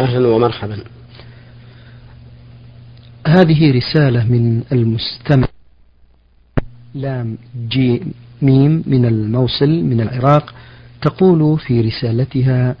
أهلا 0.00 0.28
ومرحبا. 0.28 0.78
هذه 3.26 3.72
رسالة 3.72 4.24
من 4.24 4.62
المستمع 4.72 5.48
لام 6.94 7.38
جي 7.68 8.02
ميم 8.42 8.82
من 8.86 9.06
الموصل 9.06 9.68
من 9.68 10.00
العراق 10.00 10.54
تقول 11.02 11.58
في 11.58 11.80
رسالتها 11.80 12.76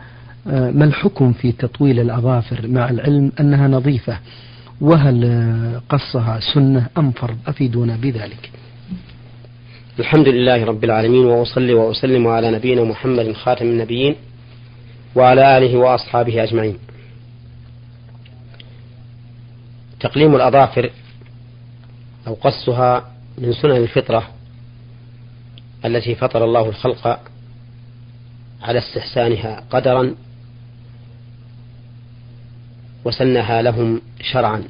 آه، 0.48 0.70
ما 0.70 0.84
الحكم 0.84 1.32
في 1.32 1.52
تطويل 1.52 2.00
الأظافر 2.00 2.68
مع 2.68 2.90
العلم 2.90 3.32
أنها 3.40 3.68
نظيفة؟ 3.68 4.18
وهل 4.80 5.80
قصها 5.88 6.40
سنة 6.54 6.86
أم 6.98 7.10
فرض؟ 7.10 7.36
أفيدونا 7.46 7.96
بذلك. 7.96 8.50
الحمد 9.98 10.28
لله 10.28 10.64
رب 10.64 10.84
العالمين 10.84 11.24
وأصلي 11.24 11.74
وأسلم 11.74 12.26
على 12.26 12.50
نبينا 12.50 12.84
محمد 12.84 13.32
خاتم 13.32 13.66
النبيين 13.66 14.14
وعلى 15.14 15.58
آله 15.58 15.76
وأصحابه 15.76 16.42
أجمعين. 16.42 16.78
تقليم 20.00 20.36
الأظافر 20.36 20.90
أو 22.26 22.34
قصها 22.34 23.12
من 23.38 23.52
سنن 23.52 23.76
الفطرة 23.76 24.28
التي 25.84 26.14
فطر 26.14 26.44
الله 26.44 26.68
الخلق 26.68 27.20
على 28.62 28.78
استحسانها 28.78 29.64
قدرا 29.70 30.14
وسنها 33.04 33.62
لهم 33.62 34.00
شرعا. 34.20 34.64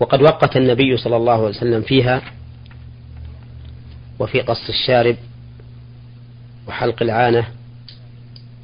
وقد 0.00 0.22
وقت 0.22 0.56
النبي 0.56 0.96
صلى 0.96 1.16
الله 1.16 1.32
عليه 1.32 1.48
وسلم 1.48 1.82
فيها 1.82 2.22
وفي 4.18 4.40
قص 4.40 4.68
الشارب 4.68 5.16
وحلق 6.68 7.02
العانة 7.02 7.48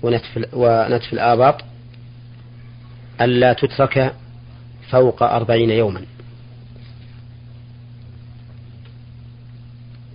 ونتف, 0.02 0.48
ونتف 0.52 1.12
الآباط 1.12 1.64
ألا 3.20 3.52
تترك 3.52 4.14
فوق 4.90 5.22
أربعين 5.22 5.70
يوما. 5.70 6.04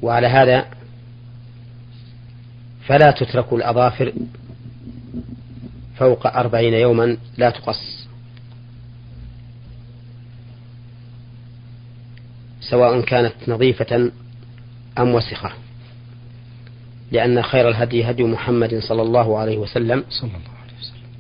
وعلى 0.02 0.28
هذا 0.28 0.66
فلا 2.88 3.12
تترك 3.12 3.54
الأظافر 3.54 4.14
فوق 5.98 6.28
أربعين 6.28 6.74
يوما 6.74 7.18
لا 7.38 7.50
تقص. 7.50 8.08
سواء 12.62 13.02
كانت 13.02 13.34
نظيفة 13.48 14.12
أم 14.98 15.14
وسخة. 15.16 15.52
لأن 17.12 17.44
خير 17.44 17.70
الهدي 17.70 18.10
هدي 18.10 18.24
محمد 18.24 18.80
صلى 18.80 19.02
الله 19.02 19.38
عليه 19.38 19.58
وسلم 19.58 20.04
صلى 20.10 20.30
الله 20.30 20.58
عليه 20.64 20.74
وسلم. 20.80 21.12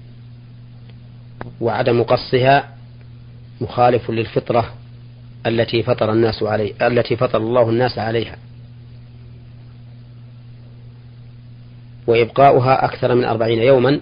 وعدم 1.62 2.04
قصها 2.04 2.76
مخالف 3.62 4.12
للفطرة 4.12 4.74
التي 5.46 5.84
فطر 5.84 6.12
الناس 6.12 6.44
عليه 6.44 6.88
التي 6.88 7.16
فطر 7.16 7.38
الله 7.38 7.70
الناس 7.70 7.98
عليها. 7.98 8.38
وإبقاؤها 12.08 12.86
أكثر 12.86 13.16
من 13.16 13.24
أربعين 13.24 13.60
يوما 13.60 14.00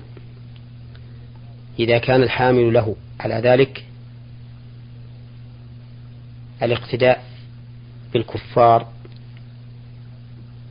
إذا 1.79 1.97
كان 1.97 2.23
الحامل 2.23 2.73
له. 2.73 2.95
على 3.19 3.35
ذلك 3.35 3.85
الاقتداء 6.63 7.23
بالكفار 8.13 8.87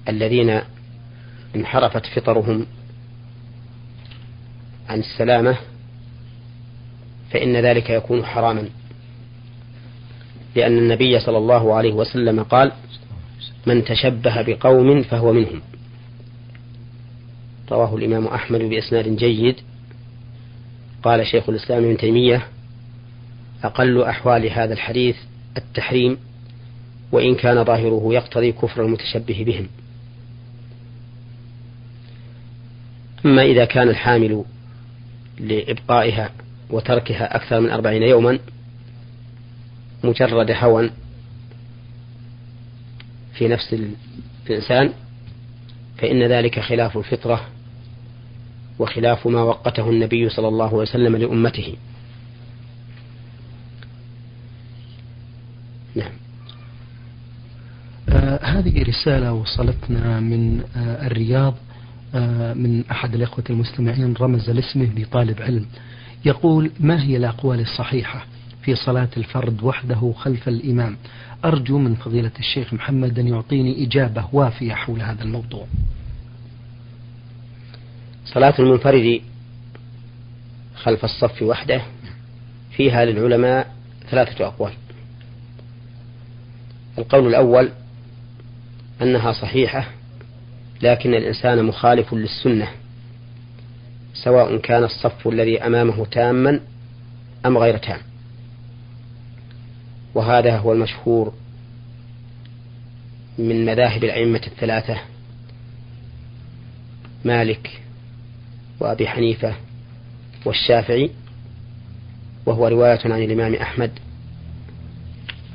الذين 0.09 0.61
انحرفت 1.57 2.07
فطرهم 2.07 2.67
عن 4.89 4.99
السلامة 4.99 5.57
فإن 7.31 7.57
ذلك 7.57 7.91
يكون 7.91 8.25
حراما. 8.25 8.69
لأن 10.57 10.79
النبي 10.79 11.21
صلى 11.21 11.39
الله 11.39 11.75
عليه 11.75 11.93
وسلم 11.93 12.43
قال 12.43 12.73
من 13.67 13.85
تشبه 13.85 14.43
بقوم 14.43 15.03
فهو 15.03 15.33
منهم 15.33 15.63
رواه 17.71 17.97
الإمام 17.97 18.27
أحمد 18.27 18.61
بإسناد 18.61 19.17
جيد. 19.17 19.57
قال 21.03 21.27
شيخ 21.27 21.49
الإسلام 21.49 21.85
ابن 21.85 21.97
تيمية 21.97 22.47
أقل 23.65 24.03
أحوال 24.03 24.51
هذا 24.51 24.73
الحديث 24.73 25.17
التحريم 25.57 26.19
وإن 27.13 27.35
كان 27.35 27.65
ظاهره 27.65 28.09
يقتضي 28.13 28.53
كفر 28.53 28.85
المتشبه 28.85 29.45
بهم 29.47 29.69
أما 33.25 33.43
إذا 33.43 33.65
كان 33.65 33.89
الحامل 33.89 34.45
لإبقائها 35.41 36.31
وتركها 36.71 37.37
أكثر 37.37 37.61
من 37.61 37.71
أربعين 37.71 38.03
يوما 38.03 38.39
مجرد 40.05 40.51
هوى 40.51 40.91
في 43.35 43.49
نفس 43.49 43.77
الإنسان 44.47 44.93
فإن 45.99 46.23
ذلك 46.23 46.61
خلاف 46.61 46.97
الفطرة 46.97 47.49
وخلاف 48.79 49.27
ما 49.27 49.43
وقته 49.43 49.91
النبي 49.91 50.29
صلى 50.29 50.49
الله 50.49 50.67
عليه 50.67 50.77
وسلم 50.77 51.17
لأمته. 51.17 51.77
نعم. 55.95 56.13
آه 58.09 58.45
هذه 58.45 58.83
رسالة 58.83 59.33
وصلتنا 59.33 60.21
من 60.21 60.61
آه 60.77 61.07
الرياض 61.07 61.55
من 62.55 62.85
أحد 62.91 63.15
الإخوة 63.15 63.45
المستمعين 63.51 64.15
رمز 64.21 64.51
لاسمه 64.51 64.89
بطالب 64.97 65.43
علم. 65.43 65.67
يقول 66.25 66.71
ما 66.81 67.03
هي 67.03 67.17
الأقوال 67.17 67.61
الصحيحة 67.61 68.27
في 68.63 68.75
صلاة 68.75 69.09
الفرد 69.17 69.63
وحده 69.63 70.13
خلف 70.17 70.49
الإمام؟ 70.49 70.97
أرجو 71.45 71.79
من 71.79 71.95
فضيلة 71.95 72.31
الشيخ 72.39 72.75
محمد 72.75 73.19
أن 73.19 73.29
يعطيني 73.29 73.85
إجابة 73.87 74.29
وافية 74.33 74.75
حول 74.75 75.03
هذا 75.03 75.23
الموضوع. 75.23 75.67
صلاة 78.25 78.55
المنفرد 78.59 79.21
خلف 80.75 81.05
الصف 81.05 81.43
وحده 81.43 81.83
فيها 82.77 83.05
للعلماء 83.05 83.75
ثلاثة 84.11 84.47
أقوال. 84.47 84.73
القول 86.99 87.27
الأول 87.27 87.71
أنها 89.03 89.33
صحيحة 89.33 89.89
لكن 90.83 91.15
الإنسان 91.15 91.65
مخالف 91.65 92.15
للسنة 92.15 92.69
سواء 94.15 94.57
كان 94.57 94.85
الصف 94.85 95.29
الذي 95.29 95.67
أمامه 95.67 96.07
تاما 96.07 96.61
أم 97.47 97.59
غير 97.59 97.77
تام. 97.77 97.99
وهذا 100.15 100.59
هو 100.59 100.73
المشهور 100.73 101.35
من 103.39 103.67
مذاهب 103.67 104.05
الأئمة 104.05 104.41
الثلاثة 104.47 104.99
مالك 107.25 107.81
وأبي 108.81 109.09
حنيفة 109.09 109.55
والشافعي 110.45 111.11
وهو 112.47 112.69
رواية 112.69 113.01
عن 113.05 113.23
الإمام 113.23 113.55
أحمد 113.55 113.91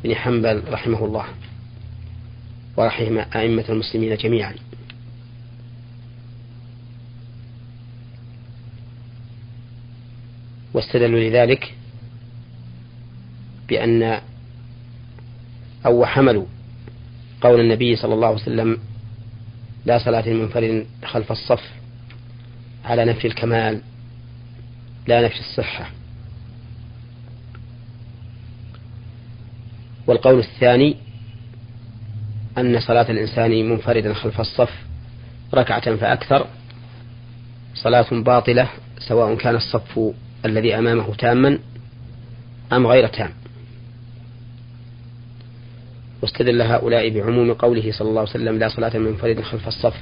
بن 0.03 0.15
حنبل 0.15 0.63
رحمه 0.71 1.05
الله 1.05 1.25
ورحم 2.77 3.17
أئمة 3.35 3.65
المسلمين 3.69 4.15
جميعا. 4.15 4.53
واستدلوا 10.79 11.19
لذلك 11.19 11.73
بأن 13.69 14.21
أو 15.85 16.05
حملوا 16.05 16.45
قول 17.41 17.59
النبي 17.59 17.95
صلى 17.95 18.13
الله 18.13 18.27
عليه 18.27 18.37
وسلم 18.37 18.77
لا 19.85 19.97
صلاة 19.97 20.29
لمنفرد 20.29 20.85
خلف 21.05 21.31
الصف 21.31 21.63
على 22.85 23.05
نفي 23.05 23.27
الكمال 23.27 23.81
لا 25.07 25.25
نفي 25.25 25.39
الصحة. 25.39 25.89
والقول 30.07 30.39
الثاني 30.39 30.95
أن 32.57 32.79
صلاة 32.79 33.11
الإنسان 33.11 33.69
منفردا 33.69 34.13
خلف 34.13 34.41
الصف 34.41 34.71
ركعة 35.53 35.95
فأكثر 35.95 36.47
صلاة 37.75 38.05
باطلة 38.11 38.69
سواء 38.99 39.35
كان 39.35 39.55
الصف 39.55 39.99
الذي 40.45 40.75
أمامه 40.77 41.15
تاما 41.15 41.59
أم 42.73 42.87
غير 42.87 43.07
تام. 43.07 43.29
واستدل 46.21 46.61
هؤلاء 46.61 47.09
بعموم 47.09 47.53
قوله 47.53 47.91
صلى 47.91 48.09
الله 48.09 48.19
عليه 48.19 48.29
وسلم 48.29 48.59
لا 48.59 48.69
صلاة 48.69 48.97
منفرد 48.97 49.41
خلف 49.41 49.67
الصف 49.67 49.95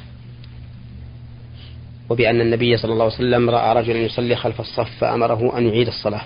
وبأن 2.10 2.42
النبي 2.42 2.78
صلى 2.78 2.94
الله 2.94 3.04
عليه 3.04 3.16
وسلم 3.16 3.50
رأى 3.50 3.82
رجلا 3.82 3.98
يصلي 3.98 4.36
خلف 4.36 4.62
الصف 4.62 4.90
فأمره 5.00 5.58
أن 5.58 5.68
يعيد 5.68 5.88
الصلاة. 5.88 6.24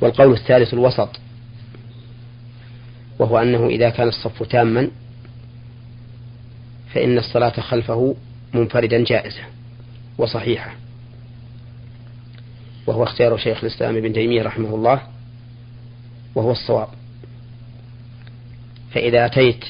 والقول 0.00 0.32
الثالث 0.32 0.74
الوسط 0.74 1.20
وهو 3.18 3.38
أنه 3.38 3.66
إذا 3.66 3.90
كان 3.90 4.08
الصف 4.08 4.42
تاما 4.42 4.90
فإن 6.94 7.18
الصلاة 7.18 7.60
خلفه 7.60 8.16
منفردا 8.54 9.04
جائزة 9.04 9.42
وصحيحة. 10.18 10.85
وهو 12.86 13.02
اختيار 13.04 13.36
شيخ 13.36 13.64
الإسلام 13.64 13.96
ابن 13.96 14.12
تيمية 14.12 14.42
رحمه 14.42 14.74
الله 14.74 15.02
وهو 16.34 16.50
الصواب. 16.50 16.88
فإذا 18.94 19.26
أتيت 19.26 19.64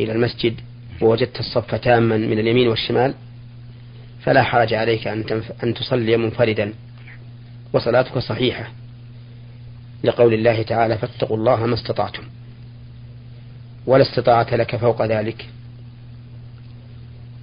إلى 0.00 0.12
المسجد 0.12 0.60
ووجدت 1.00 1.40
الصف 1.40 1.74
تاما 1.74 2.16
من 2.16 2.38
اليمين 2.38 2.68
والشمال 2.68 3.14
فلا 4.22 4.42
حرج 4.42 4.74
عليك 4.74 5.06
أن, 5.08 5.42
أن 5.62 5.74
تصلي 5.74 6.16
منفردا. 6.16 6.72
وصلاتك 7.72 8.18
صحيحة. 8.18 8.68
لقول 10.04 10.34
الله 10.34 10.62
تعالى 10.62 10.98
فاتقوا 10.98 11.36
الله 11.36 11.66
ما 11.66 11.74
استطعتم. 11.74 12.22
ولا 13.86 14.02
استطاعة 14.02 14.56
لك 14.56 14.76
فوق 14.76 15.06
ذلك. 15.06 15.46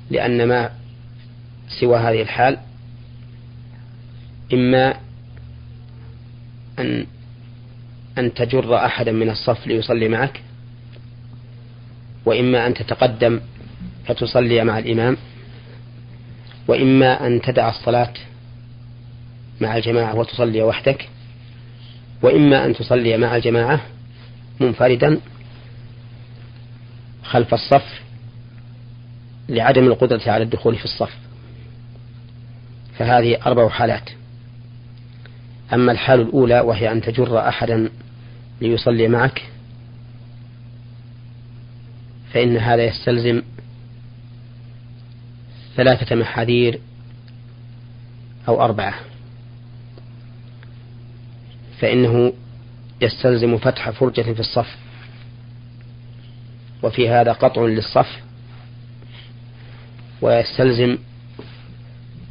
لأن 0.09 0.47
ما 0.47 0.69
سوى 1.79 1.97
هذه 1.97 2.21
الحال 2.21 2.57
إما 4.53 4.93
أن 6.79 7.05
أن 8.17 8.33
تجر 8.33 8.75
أحدا 8.85 9.11
من 9.11 9.29
الصف 9.29 9.67
ليصلي 9.67 10.07
معك 10.07 10.41
وإما 12.25 12.67
أن 12.67 12.73
تتقدم 12.73 13.39
فتصلي 14.05 14.63
مع 14.63 14.79
الإمام 14.79 15.17
وإما 16.67 17.27
أن 17.27 17.41
تدع 17.41 17.69
الصلاة 17.69 18.13
مع 19.61 19.77
الجماعة 19.77 20.15
وتصلي 20.15 20.61
وحدك 20.61 21.09
وإما 22.21 22.65
أن 22.65 22.73
تصلي 22.75 23.17
مع 23.17 23.35
الجماعة 23.35 23.81
منفردا 24.59 25.19
خلف 27.23 27.53
الصف 27.53 28.01
لعدم 29.49 29.87
القدرة 29.87 30.31
على 30.31 30.43
الدخول 30.43 30.75
في 30.75 30.85
الصف. 30.85 31.17
فهذه 32.97 33.37
أربع 33.45 33.69
حالات. 33.69 34.09
أما 35.73 35.91
الحال 35.91 36.21
الأولى 36.21 36.59
وهي 36.59 36.91
أن 36.91 37.01
تجر 37.01 37.47
أحدا 37.47 37.89
ليصلي 38.61 39.07
معك 39.07 39.41
فإن 42.33 42.57
هذا 42.57 42.83
يستلزم 42.83 43.41
ثلاثة 45.75 46.15
محاذير 46.15 46.79
أو 48.47 48.61
أربعة. 48.61 48.93
فإنه 51.79 52.33
يستلزم 53.01 53.57
فتح 53.57 53.89
فرجة 53.89 54.21
في 54.21 54.39
الصف 54.39 54.77
وفي 56.83 57.09
هذا 57.09 57.31
قطع 57.31 57.61
للصف 57.61 58.19
ويستلزم 60.21 60.97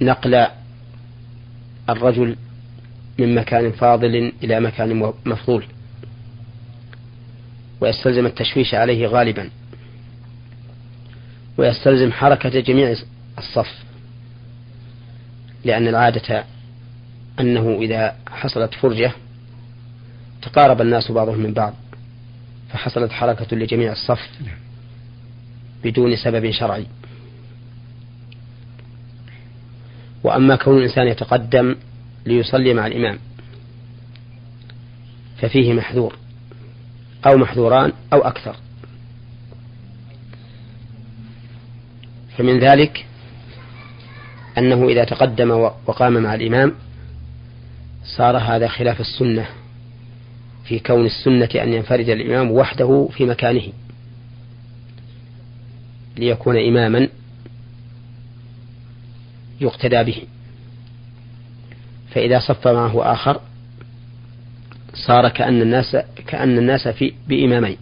نقل 0.01 0.47
الرجل 1.89 2.37
من 3.20 3.34
مكان 3.34 3.72
فاضل 3.72 4.32
إلى 4.43 4.61
مكان 4.61 5.12
مفضول. 5.26 5.64
ويستلزم 7.81 8.26
التشويش 8.26 8.75
عليه 8.75 9.06
غالبا. 9.06 9.50
ويستلزم 11.58 12.12
حركة 12.12 12.61
جميع 12.61 12.96
الصف. 13.38 13.84
لأن 15.64 15.88
العادة 15.88 16.44
أنه 17.40 17.78
إذا 17.82 18.17
حصلت 18.31 18.75
فرجة 18.75 19.12
تقارب 20.43 20.81
الناس 20.81 21.11
بعضهم 21.11 21.38
من 21.38 21.52
بعض. 21.52 21.75
فحصلت 22.72 23.12
حركة 23.12 23.56
لجميع 23.56 23.93
الصف 23.93 24.31
بدون 25.84 26.17
سبب 26.17 26.50
شرعي. 26.50 26.87
وأما 30.25 30.56
كون 30.56 30.78
الإنسان 30.78 31.08
يتقدم 31.08 31.76
ليصلي 32.26 32.75
مع 32.75 32.87
الإمام. 32.87 33.19
ففيه 35.38 35.72
محذور 35.72 36.17
أو 37.26 37.37
محذوران 37.37 37.93
أو 38.12 38.19
أكثر. 38.19 38.56
فمن 42.38 42.58
ذلك 42.58 43.06
أنه 44.58 44.88
إذا 44.88 45.05
تقدم 45.05 45.50
وقام 45.50 46.12
مع 46.12 46.34
الإمام 46.34 46.75
صار 48.05 48.38
هذا 48.38 48.69
خلاف 48.69 49.00
السنة 49.00 49.46
في 50.64 50.78
كون 50.78 51.06
السنة 51.06 51.62
أن 51.62 51.72
ينفرد 51.72 52.08
الإمام 52.08 52.50
وحده 52.50 53.08
في 53.12 53.25
مكانه. 53.25 53.72
ليكون 56.17 56.56
إماما 56.56 57.08
يقتدى 59.61 60.02
به. 60.05 60.22
فإذا 62.15 62.39
صف 62.39 62.69
معه 62.69 63.12
آخر 63.12 63.41
صار 64.95 65.29
كأن 65.29 65.62
الناس 65.62 65.97
كأن 66.27 66.59
الناس 66.59 66.89
في 66.89 67.12
بإمامين. 67.29 67.77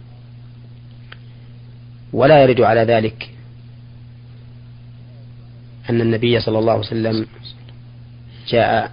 ولا 2.13 2.43
يرد 2.43 2.61
على 2.61 2.81
ذلك 2.83 3.29
أن 5.89 6.01
النبي 6.01 6.39
صلى 6.39 6.59
الله 6.59 6.71
عليه 6.71 6.81
وسلم 6.81 7.27
جاء 8.47 8.91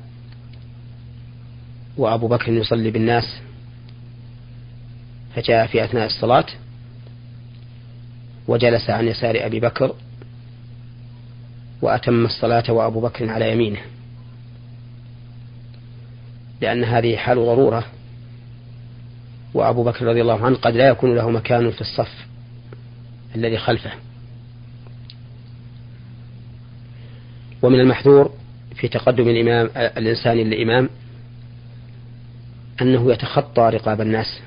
وأبو 1.97 2.29
بكر 2.29 2.53
يصلي 2.53 2.91
بالناس 2.91 3.41
فجاء 5.35 5.67
في 5.67 5.85
أثناء 5.85 6.07
الصلاة 6.07 6.47
وجلس 8.49 8.91
عن 8.91 9.09
يسار 9.09 9.47
أبي 9.47 9.61
بكر 9.61 9.95
وأتم 11.83 12.25
الصلاة 12.25 12.73
وأبو 12.73 13.01
بكر 13.01 13.31
على 13.31 13.53
يمينه. 13.53 13.81
لأن 16.61 16.85
هذه 16.85 17.17
حال 17.17 17.37
ضرورة. 17.37 17.85
وأبو 19.55 19.85
بكر 19.85 20.07
رضي 20.07 20.21
الله 20.21 20.45
عنه 20.45 20.57
قد 20.57 20.77
لا 20.77 20.89
يكون 20.89 21.15
له 21.15 21.31
مكان 21.31 21.71
في 21.71 21.81
الصف 21.81 22.27
الذي 23.35 23.59
خلفه. 23.59 23.91
ومن 27.63 27.81
المحذور 27.81 28.33
في 28.75 28.89
تقدم 28.89 29.29
الإمام 29.29 29.71
الإنسان 29.77 30.37
للإمام 30.37 30.89
أنه 32.83 33.13
يتخطى 33.13 33.71
رقاب 33.75 34.01
الناس. 34.01 34.41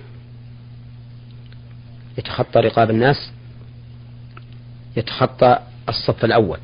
يتخطى 2.17 2.59
رقاب 2.59 2.89
الناس 2.89 3.31
يتخطى 4.97 5.59
الصف 5.89 6.25
الأول. 6.25 6.59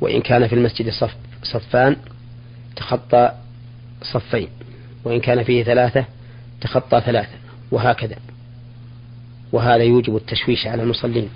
وإن 0.00 0.20
كان 0.20 0.48
في 0.48 0.54
المسجد 0.54 0.90
صف 0.90 1.16
صفان 1.42 1.96
تخطى 2.76 3.32
صفين 4.02 4.48
وإن 5.04 5.20
كان 5.20 5.42
فيه 5.42 5.64
ثلاثة 5.64 6.04
تخطى 6.60 7.00
ثلاثة 7.00 7.34
وهكذا. 7.70 8.16
وهذا 9.52 9.82
يوجب 9.82 10.16
التشويش 10.16 10.66
على 10.66 10.82
المصلين 10.82 11.28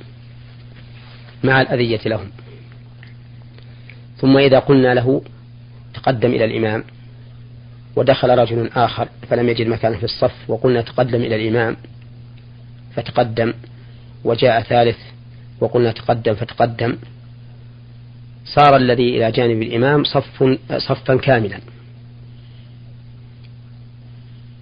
مع 1.45 1.61
الأذية 1.61 2.01
لهم. 2.07 2.31
ثم 4.17 4.37
إذا 4.37 4.59
قلنا 4.59 4.95
له 4.95 5.23
تقدم 5.95 6.31
إلى 6.31 6.45
الإمام 6.45 6.85
ودخل 7.97 8.39
رجل 8.39 8.71
آخر 8.77 9.09
فلم 9.29 9.49
يجد 9.49 9.67
مكانا 9.67 9.97
في 9.97 10.05
الصف 10.05 10.51
وقلنا 10.51 10.81
تقدم 10.81 11.23
إلى 11.23 11.37
الإمام 11.37 11.77
فتقدم 12.95 13.53
وجاء 14.25 14.63
ثالث 14.63 14.99
وقلنا 15.61 15.93
تقدم 15.93 16.35
فتقدم 16.35 16.97
صار 18.45 18.77
الذي 18.77 19.17
إلى 19.17 19.33
جانب 19.33 19.63
الإمام 19.63 20.05
صف 20.05 20.59
صفا 20.79 21.17
كاملا. 21.17 21.61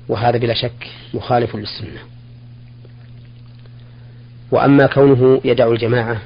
وهذا 0.08 0.38
بلا 0.38 0.54
شك 0.54 0.90
مخالف 1.14 1.56
للسنة. 1.56 2.00
وأما 4.50 4.86
كونه 4.86 5.40
يدع 5.44 5.68
الجماعة 5.68 6.22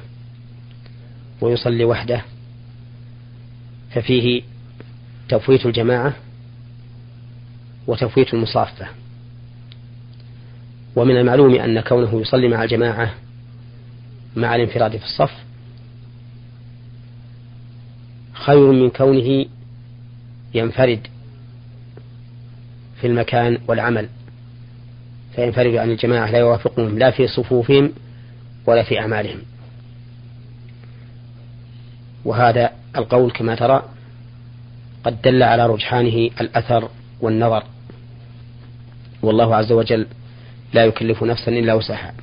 ويصلي 1.41 1.85
وحده 1.85 2.21
ففيه 3.91 4.41
تفويت 5.29 5.65
الجماعة 5.65 6.13
وتفويت 7.87 8.33
المصافة. 8.33 8.87
ومن 10.95 11.17
المعلوم 11.17 11.55
أن 11.55 11.79
كونه 11.79 12.21
يصلي 12.21 12.47
مع 12.47 12.63
الجماعة 12.63 13.13
مع 14.35 14.55
الانفراد 14.55 14.97
في 14.97 15.05
الصف 15.05 15.31
خير 18.33 18.71
من 18.71 18.89
كونه 18.89 19.45
ينفرد 20.53 21.07
في 23.01 23.07
المكان 23.07 23.57
والعمل. 23.67 24.09
فينفرد 25.35 25.75
عن 25.75 25.91
الجماعة 25.91 26.31
لا 26.31 26.37
يوافقهم 26.37 26.99
لا 26.99 27.11
في 27.11 27.27
صفوفهم 27.27 27.93
ولا 28.65 28.83
في 28.83 28.99
أعمالهم. 28.99 29.39
وهذا 32.25 32.71
القول 32.97 33.31
كما 33.31 33.55
ترى 33.55 33.83
قد 35.03 35.21
دل 35.21 35.43
على 35.43 35.65
رجحانه 35.65 36.29
الأثر 36.41 36.89
والنظر. 37.21 37.63
والله 39.21 39.55
عز 39.55 39.71
وجل 39.71 40.07
لا 40.73 40.85
يكلف 40.85 41.23
نفسا 41.23 41.51
إلا 41.51 41.73
وسعها. 41.73 42.13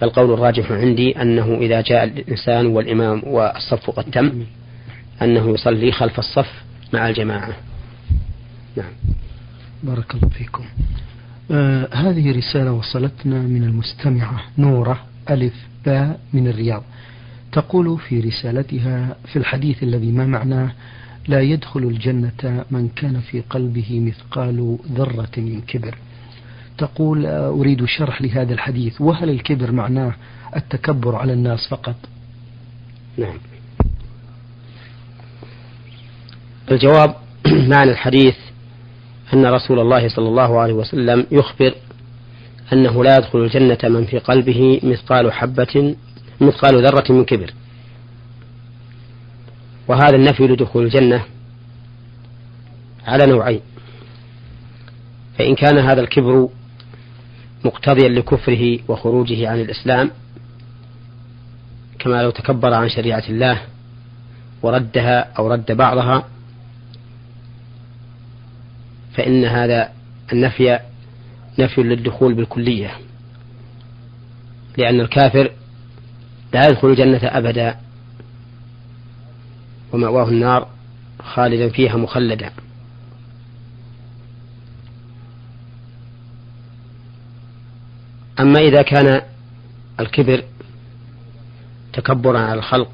فالقول 0.00 0.32
الراجح 0.32 0.72
عندي 0.72 1.22
أنه 1.22 1.58
إذا 1.60 1.80
جاء 1.80 2.04
الإنسان 2.04 2.66
والإمام 2.66 3.22
والصف 3.26 3.90
قد 3.90 4.04
تم 4.04 4.44
أنه 5.22 5.50
يصلي 5.50 5.92
خلف 5.92 6.18
الصف 6.18 6.62
مع 6.92 7.08
الجماعة. 7.08 7.67
نعم. 8.76 8.92
بارك 9.82 10.14
الله 10.14 10.28
فيكم. 10.28 10.64
آه 11.50 11.88
هذه 11.94 12.36
رسالة 12.36 12.72
وصلتنا 12.72 13.38
من 13.38 13.64
المستمعة 13.64 14.40
نورة 14.58 15.04
ألف 15.30 15.54
باء 15.86 16.20
من 16.32 16.48
الرياض. 16.48 16.82
تقول 17.52 17.98
في 17.98 18.20
رسالتها 18.20 19.16
في 19.32 19.38
الحديث 19.38 19.82
الذي 19.82 20.12
ما 20.12 20.26
معناه 20.26 20.72
لا 21.28 21.40
يدخل 21.40 21.80
الجنة 21.80 22.64
من 22.70 22.88
كان 22.96 23.20
في 23.20 23.40
قلبه 23.40 24.00
مثقال 24.00 24.78
ذرة 24.92 25.30
من 25.36 25.60
كبر. 25.60 25.94
تقول 26.78 27.26
آه، 27.26 27.48
أريد 27.48 27.84
شرح 27.84 28.22
لهذا 28.22 28.52
الحديث. 28.52 29.00
وهل 29.00 29.30
الكبر 29.30 29.72
معناه 29.72 30.14
التكبر 30.56 31.16
على 31.16 31.32
الناس 31.32 31.68
فقط؟ 31.68 31.96
نعم. 33.18 33.38
الجواب 36.70 37.14
معنى 37.72 37.90
الحديث 37.90 38.36
أن 39.34 39.46
رسول 39.46 39.78
الله 39.78 40.08
صلى 40.08 40.28
الله 40.28 40.60
عليه 40.60 40.74
وسلم 40.74 41.26
يخبر 41.30 41.74
أنه 42.72 43.04
لا 43.04 43.16
يدخل 43.16 43.38
الجنة 43.38 43.78
من 43.84 44.04
في 44.04 44.18
قلبه 44.18 44.80
مثقال 44.82 45.32
حبة 45.32 45.96
مثقال 46.40 46.86
ذرة 46.86 47.12
من 47.12 47.24
كبر. 47.24 47.50
وهذا 49.88 50.16
النفي 50.16 50.46
لدخول 50.46 50.84
الجنة 50.84 51.24
على 53.06 53.26
نوعين. 53.26 53.60
فإن 55.38 55.54
كان 55.54 55.78
هذا 55.78 56.00
الكبر 56.00 56.48
مقتضيا 57.64 58.08
لكفره 58.08 58.78
وخروجه 58.88 59.48
عن 59.48 59.60
الإسلام 59.60 60.10
كما 61.98 62.22
لو 62.22 62.30
تكبر 62.30 62.74
عن 62.74 62.88
شريعة 62.88 63.22
الله 63.28 63.60
وردها 64.62 65.20
أو 65.38 65.52
رد 65.52 65.72
بعضها 65.72 66.24
فإن 69.18 69.44
هذا 69.44 69.92
النفي 70.32 70.78
نفي 71.58 71.82
للدخول 71.82 72.34
بالكلية 72.34 72.90
لأن 74.76 75.00
الكافر 75.00 75.52
لا 76.54 76.68
يدخل 76.68 76.88
الجنة 76.88 77.20
أبدا 77.22 77.76
ومأواه 79.92 80.28
النار 80.28 80.68
خالدا 81.22 81.68
فيها 81.68 81.96
مخلدا. 81.96 82.50
أما 88.40 88.60
إذا 88.60 88.82
كان 88.82 89.22
الكبر 90.00 90.42
تكبرا 91.92 92.38
على 92.38 92.58
الخلق 92.58 92.90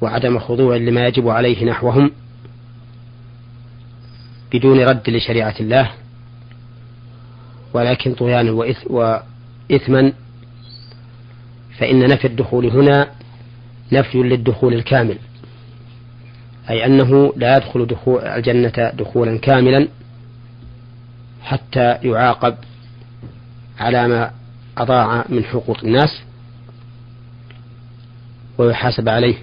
وعدم 0.00 0.38
خضوع 0.38 0.76
لما 0.76 1.06
يجب 1.06 1.28
عليه 1.28 1.64
نحوهم 1.64 2.10
بدون 4.52 4.80
رد 4.80 5.10
لشريعة 5.10 5.54
الله 5.60 5.90
ولكن 7.74 8.14
طغيانا 8.14 8.50
وإثما 8.90 10.12
فإن 11.78 12.08
نفي 12.08 12.26
الدخول 12.26 12.66
هنا 12.66 13.10
نفي 13.92 14.18
للدخول 14.18 14.74
الكامل 14.74 15.18
أي 16.70 16.86
أنه 16.86 17.32
لا 17.36 17.56
يدخل 17.56 17.86
دخول 17.86 18.20
الجنة 18.20 18.90
دخولا 18.94 19.38
كاملا 19.38 19.88
حتى 21.42 21.98
يعاقب 22.02 22.54
على 23.78 24.08
ما 24.08 24.30
أضاع 24.78 25.24
من 25.28 25.44
حقوق 25.44 25.78
الناس 25.84 26.20
ويحاسب 28.58 29.08
عليه 29.08 29.34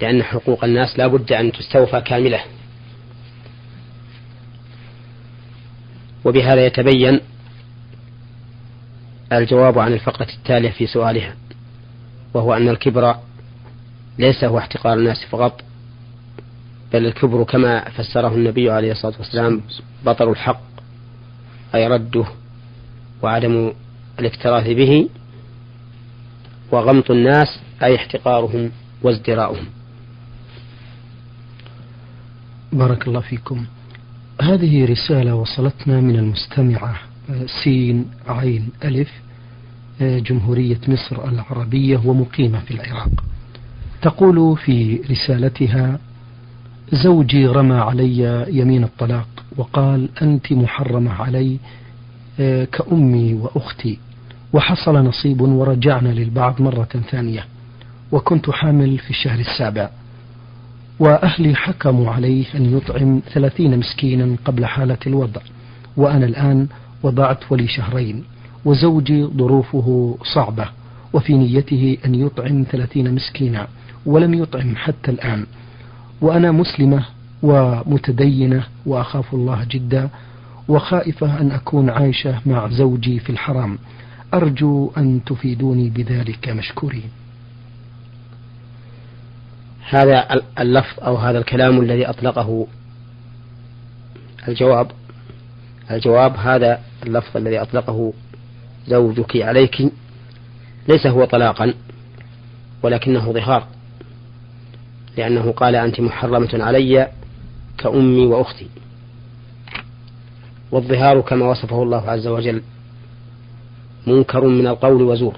لأن 0.00 0.22
حقوق 0.22 0.64
الناس 0.64 0.98
لا 0.98 1.06
بد 1.06 1.32
أن 1.32 1.52
تستوفى 1.52 2.00
كاملة. 2.00 2.40
وبهذا 6.24 6.66
يتبين 6.66 7.20
الجواب 9.32 9.78
عن 9.78 9.92
الفقرة 9.92 10.28
التالية 10.38 10.70
في 10.70 10.86
سؤالها 10.86 11.36
وهو 12.34 12.54
أن 12.54 12.68
الكبر 12.68 13.14
ليس 14.18 14.44
هو 14.44 14.58
احتقار 14.58 14.98
الناس 14.98 15.24
فقط 15.24 15.64
بل 16.92 17.06
الكبر 17.06 17.44
كما 17.44 17.90
فسره 17.90 18.34
النبي 18.34 18.70
عليه 18.70 18.92
الصلاة 18.92 19.14
والسلام 19.18 19.62
بطر 20.06 20.30
الحق 20.30 20.60
أي 21.74 21.88
رده 21.88 22.24
وعدم 23.22 23.72
الاكتراث 24.18 24.66
به 24.66 25.08
وغمط 26.72 27.10
الناس 27.10 27.58
أي 27.82 27.96
احتقارهم 27.96 28.70
وازدراؤهم. 29.02 29.66
بارك 32.72 33.08
الله 33.08 33.20
فيكم. 33.20 33.66
هذه 34.42 34.84
رسالة 34.84 35.34
وصلتنا 35.34 36.00
من 36.00 36.16
المستمعة 36.16 36.96
سين 37.64 38.06
عين 38.28 38.68
ألف 38.84 39.10
جمهورية 40.00 40.78
مصر 40.88 41.28
العربية 41.28 42.00
ومقيمة 42.04 42.60
في 42.60 42.70
العراق. 42.70 43.10
تقول 44.02 44.56
في 44.56 45.00
رسالتها 45.10 45.98
زوجي 46.92 47.46
رمى 47.46 47.74
علي 47.74 48.46
يمين 48.48 48.84
الطلاق 48.84 49.28
وقال 49.56 50.08
أنت 50.22 50.52
محرمة 50.52 51.12
علي 51.12 51.58
آه، 52.40 52.64
كأمي 52.64 53.34
وأختي 53.34 53.98
وحصل 54.52 54.94
نصيب 54.94 55.40
ورجعنا 55.40 56.08
للبعض 56.08 56.62
مرة 56.62 56.88
ثانية 57.10 57.44
وكنت 58.12 58.50
حامل 58.50 58.98
في 58.98 59.10
الشهر 59.10 59.38
السابع. 59.40 59.90
وأهلي 60.98 61.54
حكموا 61.54 62.10
عليه 62.10 62.44
أن 62.54 62.76
يطعم 62.76 63.20
ثلاثين 63.32 63.78
مسكينا 63.78 64.36
قبل 64.44 64.66
حالة 64.66 64.98
الوضع 65.06 65.40
وأنا 65.96 66.26
الآن 66.26 66.66
وضعت 67.02 67.52
ولي 67.52 67.68
شهرين 67.68 68.24
وزوجي 68.64 69.24
ظروفه 69.24 70.18
صعبة 70.34 70.68
وفي 71.12 71.34
نيته 71.34 71.98
أن 72.04 72.14
يطعم 72.14 72.64
ثلاثين 72.70 73.14
مسكينا 73.14 73.68
ولم 74.06 74.34
يطعم 74.34 74.76
حتى 74.76 75.10
الآن. 75.10 75.46
وأنا 76.20 76.52
مسلمة 76.52 77.04
ومتدينة 77.42 78.64
وأخاف 78.86 79.34
الله 79.34 79.66
جدا 79.70 80.08
وخائفة 80.68 81.40
أن 81.40 81.50
أكون 81.50 81.90
عايشة 81.90 82.40
مع 82.46 82.68
زوجي 82.68 83.18
في 83.18 83.30
الحرام. 83.30 83.78
أرجو 84.34 84.92
أن 84.96 85.20
تفيدوني 85.26 85.90
بذلك 85.90 86.48
مشكورين. 86.48 87.10
هذا 89.88 90.42
اللفظ 90.60 91.04
أو 91.04 91.16
هذا 91.16 91.38
الكلام 91.38 91.80
الذي 91.80 92.06
أطلقه. 92.10 92.66
الجواب 94.48 94.90
الجواب 95.90 96.36
هذا 96.36 96.80
اللفظ 97.06 97.36
الذي 97.36 97.62
أطلقه 97.62 98.12
زوجك 98.86 99.36
عليك 99.36 99.92
ليس 100.88 101.06
هو 101.06 101.24
طلاقا 101.24 101.74
ولكنه 102.82 103.32
ظهار. 103.32 103.66
لأنه 105.16 105.52
قال 105.52 105.74
أنت 105.76 106.00
محرمة 106.00 106.50
علي 106.54 107.08
كأمي 107.78 108.26
وأختي. 108.26 108.66
والظهار 110.70 111.20
كما 111.20 111.46
وصفه 111.46 111.82
الله 111.82 112.10
عز 112.10 112.26
وجل 112.26 112.62
منكر 114.06 114.44
من 114.44 114.66
القول 114.66 115.02
وزور. 115.02 115.36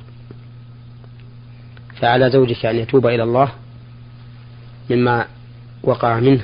فعلى 2.01 2.31
زوجك 2.31 2.67
أن 2.67 2.77
يتوب 2.77 3.07
إلى 3.07 3.23
الله 3.23 3.53
مما 4.91 5.27
وقع 5.83 6.21
منه. 6.21 6.43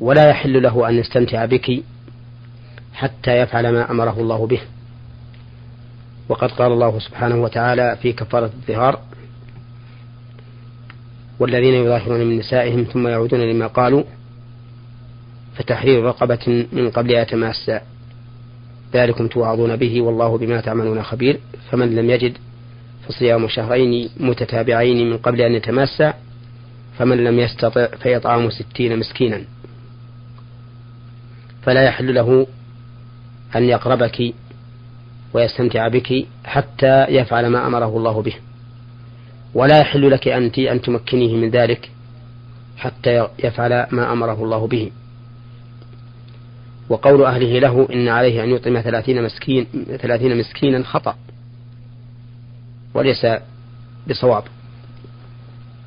ولا 0.00 0.28
يحل 0.28 0.62
له 0.62 0.88
أن 0.88 0.94
يستمتع 0.94 1.44
بك 1.44 1.82
حتى 2.94 3.38
يفعل 3.38 3.72
ما 3.72 3.90
أمره 3.90 4.20
الله 4.20 4.46
به. 4.46 4.60
وقد 6.28 6.50
قال 6.50 6.72
الله 6.72 6.98
سبحانه 6.98 7.42
وتعالى 7.42 7.98
في 8.02 8.12
كفارة 8.12 8.50
الظهار 8.54 9.00
والذين 11.38 11.74
يظاهرون 11.74 12.20
من 12.20 12.38
نسائهم 12.38 12.84
ثم 12.84 13.08
يعودون 13.08 13.40
لما 13.40 13.66
قالوا 13.66 14.02
فتحرير 15.56 16.02
رقبة 16.04 16.66
من 16.72 16.90
قبل 16.90 17.10
يتماسى 17.10 17.80
ذلكم 18.94 19.28
توعظون 19.28 19.76
به 19.76 20.02
والله 20.02 20.38
بما 20.38 20.60
تعملون 20.60 21.02
خبير. 21.02 21.40
فمن 21.70 21.94
لم 21.94 22.10
يجد 22.10 22.32
فصيام 23.08 23.48
شهرين 23.48 24.10
متتابعين 24.20 25.10
من 25.10 25.18
قبل 25.18 25.40
أن 25.40 25.54
يتماسى 25.54 26.12
فمن 26.98 27.24
لم 27.24 27.38
يستطع 27.38 27.86
فيطعم 27.86 28.50
ستين 28.50 28.98
مسكينا 28.98 29.44
فلا 31.62 31.82
يحل 31.82 32.14
له 32.14 32.46
أن 33.56 33.64
يقربك 33.64 34.34
ويستمتع 35.34 35.88
بك 35.88 36.26
حتى 36.44 37.04
يفعل 37.08 37.46
ما 37.46 37.66
أمره 37.66 37.96
الله 37.96 38.22
به. 38.22 38.34
ولا 39.54 39.78
يحل 39.78 40.10
لك 40.10 40.28
أنت 40.28 40.58
أن 40.58 40.80
تمكنيه 40.80 41.36
من 41.36 41.50
ذلك 41.50 41.90
حتى 42.76 43.28
يفعل 43.44 43.86
ما 43.90 44.12
أمره 44.12 44.44
الله 44.44 44.66
به. 44.66 44.90
وقول 46.88 47.24
أهله 47.24 47.58
له 47.58 47.88
إن 47.92 48.08
عليه 48.08 48.44
أن 48.44 48.50
يطعم 48.50 48.80
ثلاثين 48.80 49.22
مسكين 49.22 49.66
ثلاثين 50.00 50.38
مسكينا 50.38 50.84
خطأ. 50.84 51.16
وليس 52.94 53.26
بصواب. 54.08 54.44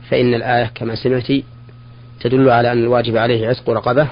فإن 0.09 0.33
الآية 0.33 0.65
كما 0.65 0.95
سمعت 0.95 1.31
تدل 2.19 2.49
على 2.49 2.71
أن 2.71 2.83
الواجب 2.83 3.17
عليه 3.17 3.47
عتق 3.47 3.69
رقبة 3.69 4.07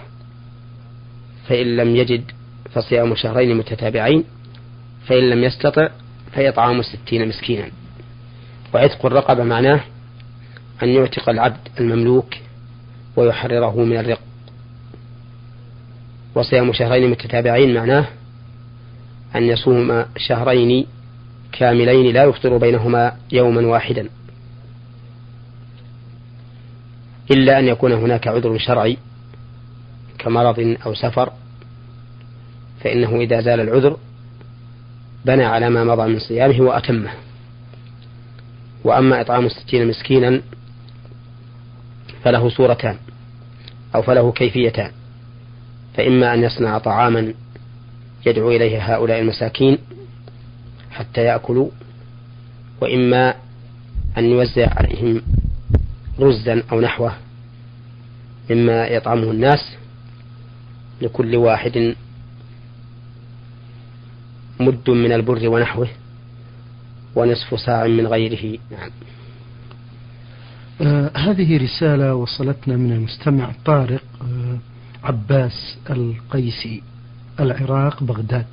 فإن 1.47 1.75
لم 1.75 1.95
يجد 1.95 2.23
فصيام 2.71 3.15
شهرين 3.15 3.57
متتابعين 3.57 4.23
فإن 5.07 5.29
لم 5.29 5.43
يستطع 5.43 5.89
فإطعام 6.31 6.81
ستين 6.81 7.27
مسكينا. 7.27 7.67
وعتق 8.73 9.05
الرقبة 9.05 9.43
معناه 9.43 9.79
أن 10.83 10.89
يعتق 10.89 11.29
العبد 11.29 11.67
المملوك 11.79 12.33
ويحرره 13.15 13.83
من 13.83 13.97
الرق. 13.97 14.19
وصيام 16.35 16.73
شهرين 16.73 17.09
متتابعين 17.09 17.73
معناه 17.73 18.05
أن 19.35 19.43
يصوم 19.43 20.05
شهرين 20.17 20.85
كاملين 21.51 22.13
لا 22.13 22.23
يفطر 22.23 22.57
بينهما 22.57 23.15
يوما 23.31 23.67
واحدا. 23.67 24.09
إلا 27.31 27.59
أن 27.59 27.67
يكون 27.67 27.91
هناك 27.91 28.27
عذر 28.27 28.57
شرعي 28.57 28.97
كمرض 30.17 30.77
أو 30.85 30.93
سفر 30.93 31.31
فإنه 32.83 33.15
إذا 33.15 33.41
زال 33.41 33.59
العذر 33.59 33.97
بنى 35.25 35.43
على 35.43 35.69
ما 35.69 35.83
مضى 35.83 36.07
من 36.07 36.19
صيامه 36.19 36.61
وأتمه. 36.61 37.11
وأما 38.83 39.21
إطعام 39.21 39.45
الستين 39.45 39.87
مسكينا 39.87 40.41
فله 42.23 42.49
صورتان 42.49 42.97
أو 43.95 44.01
فله 44.01 44.31
كيفيتان 44.31 44.91
فإما 45.93 46.33
أن 46.33 46.43
يصنع 46.43 46.77
طعاما 46.77 47.33
يدعو 48.25 48.51
إليه 48.51 48.95
هؤلاء 48.95 49.19
المساكين 49.19 49.77
حتى 50.91 51.21
يأكلوا 51.21 51.69
وإما 52.81 53.33
أن 54.17 54.25
يوزع 54.25 54.69
عليهم 54.77 55.21
رزا 56.19 56.63
أو 56.71 56.81
نحوه 56.81 57.13
مما 58.49 58.87
يطعمه 58.87 59.31
الناس 59.31 59.75
لكل 61.01 61.35
واحد 61.35 61.95
مد 64.59 64.89
من 64.89 65.11
البر 65.11 65.49
ونحوه 65.49 65.87
ونصف 67.15 67.59
ساع 67.59 67.87
من 67.87 68.07
غيره. 68.07 68.59
نعم. 68.71 68.89
آه 70.81 71.11
هذه 71.15 71.57
رسالة 71.57 72.15
وصلتنا 72.15 72.77
من 72.77 72.91
المستمع 72.91 73.51
طارق 73.65 74.01
آه 74.21 74.57
عباس 75.03 75.77
القيسي 75.89 76.83
العراق 77.39 78.03
بغداد. 78.03 78.45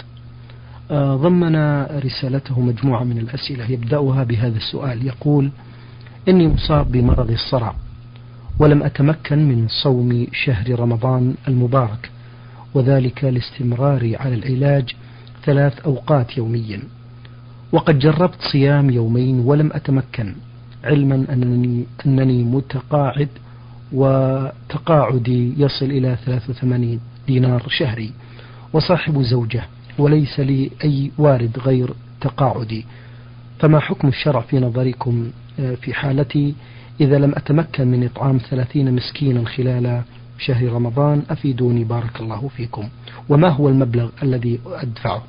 آه 0.90 1.16
ضمن 1.16 1.82
رسالته 1.82 2.60
مجموعة 2.60 3.04
من 3.04 3.18
الأسئلة 3.18 3.70
يبدأها 3.70 4.24
بهذا 4.24 4.56
السؤال. 4.56 5.06
يقول 5.06 5.50
إني 6.28 6.48
مصاب 6.48 6.92
بمرض 6.92 7.30
الصرع 7.30 7.74
ولم 8.58 8.82
أتمكن 8.82 9.48
من 9.48 9.68
صوم 9.68 10.26
شهر 10.32 10.80
رمضان 10.80 11.34
المبارك 11.48 12.10
وذلك 12.74 13.24
لاستمراري 13.24 14.16
على 14.16 14.34
العلاج 14.34 14.94
ثلاث 15.44 15.78
أوقات 15.80 16.36
يوميا. 16.38 16.80
وقد 17.72 17.98
جربت 17.98 18.42
صيام 18.52 18.90
يومين 18.90 19.40
ولم 19.40 19.70
أتمكن 19.72 20.34
علما 20.84 21.26
أنني, 21.30 21.84
أنني 22.06 22.44
متقاعد 22.44 23.28
وتقاعدي 23.92 25.54
يصل 25.56 25.86
إلى 25.86 26.16
83 26.26 27.00
دينار 27.26 27.62
شهري. 27.68 28.12
وصاحب 28.72 29.22
زوجة 29.22 29.64
وليس 29.98 30.40
لي 30.40 30.70
أي 30.84 31.10
وارد 31.18 31.58
غير 31.58 31.94
تقاعدي. 32.20 32.84
فما 33.58 33.80
حكم 33.80 34.08
الشرع 34.08 34.40
في 34.40 34.60
نظركم؟ 34.60 35.30
في 35.56 35.94
حالتي 35.94 36.54
إذا 37.00 37.18
لم 37.18 37.32
أتمكن 37.36 37.88
من 37.88 38.04
إطعام 38.04 38.38
ثلاثين 38.50 38.94
مسكينا 38.94 39.44
خلال 39.44 40.02
شهر 40.38 40.72
رمضان 40.72 41.22
أفيدوني 41.30 41.84
بارك 41.84 42.20
الله 42.20 42.48
فيكم. 42.56 42.88
وما 43.28 43.48
هو 43.48 43.68
المبلغ 43.68 44.10
الذي 44.22 44.60
أدفعه؟ 44.66 45.24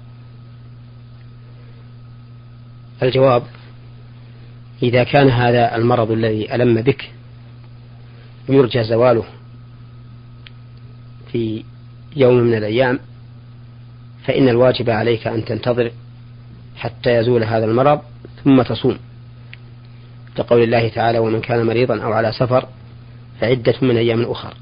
الجواب 3.03 3.43
إذا 4.83 5.03
كان 5.03 5.29
هذا 5.29 5.75
المرض 5.75 6.12
الذي 6.12 6.55
ألم 6.55 6.81
بك 6.81 7.12
يرجى 8.49 8.83
زواله 8.83 9.23
في 11.31 11.63
يوم 12.15 12.38
من 12.38 12.53
الأيام 12.53 12.99
فإن 14.23 14.49
الواجب 14.49 14.89
عليك 14.89 15.27
أن 15.27 15.45
تنتظر 15.45 15.91
حتى 16.75 17.15
يزول 17.15 17.43
هذا 17.43 17.65
المرض 17.65 18.01
ثم 18.43 18.62
تصوم. 18.62 18.97
كقول 20.38 20.63
الله 20.63 20.88
تعالى 20.88 21.19
ومن 21.19 21.41
كان 21.41 21.65
مريضا 21.65 22.04
أو 22.04 22.13
على 22.13 22.32
سفر 22.32 22.67
فعدة 23.41 23.74
من 23.82 23.98
أيام 23.98 24.22
أخر. 24.22 24.54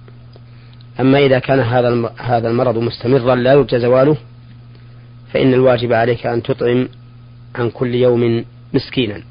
أما 1.00 1.20
إذا 1.20 1.40
كان 1.40 1.60
هذا 1.60 2.12
هذا 2.18 2.50
المرض 2.50 2.78
مستمرا 2.78 3.36
لا 3.36 3.54
يرجى 3.54 3.80
زواله 3.80 4.18
فإن 5.34 5.54
الواجب 5.54 5.94
عليك 5.94 6.26
أن 6.26 6.44
تطعم 6.44 6.90
عن 7.56 7.70
كل 7.70 7.96
يوم 7.96 8.46
مسكينا. 8.74 9.24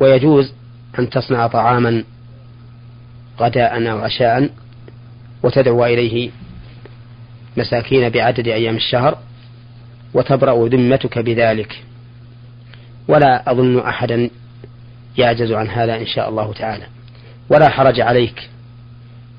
ويجوز 0.00 0.52
أن 0.98 1.10
تصنع 1.10 1.46
طعاما 1.46 2.04
غداء 3.40 3.90
أو 3.90 3.98
عشاء 3.98 4.50
وتدعو 5.42 5.84
إليه 5.84 6.30
مساكين 7.56 8.08
بعدد 8.08 8.48
أيام 8.48 8.76
الشهر 8.76 9.18
وتبرأ 10.14 10.68
ذمتك 10.68 11.18
بذلك. 11.18 11.87
ولا 13.08 13.52
أظن 13.52 13.78
أحدا 13.78 14.30
يعجز 15.18 15.52
عن 15.52 15.68
هذا 15.68 15.96
إن 15.96 16.06
شاء 16.06 16.28
الله 16.28 16.52
تعالى. 16.52 16.86
ولا 17.50 17.68
حرج 17.68 18.00
عليك 18.00 18.48